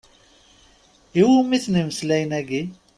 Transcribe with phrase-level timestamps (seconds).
[1.19, 2.61] I wumi-ten imeslayen-agi?